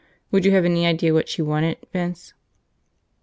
Would 0.31 0.45
you 0.45 0.51
have 0.53 0.65
any 0.65 0.87
idea 0.87 1.13
what 1.13 1.29
she 1.29 1.43
wanted, 1.43 1.77
Vince?" 1.93 2.33